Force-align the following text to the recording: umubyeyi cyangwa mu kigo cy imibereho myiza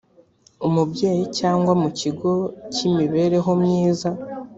umubyeyi 0.67 1.23
cyangwa 1.39 1.71
mu 1.81 1.89
kigo 1.99 2.31
cy 2.73 2.79
imibereho 2.89 3.51
myiza 3.61 4.09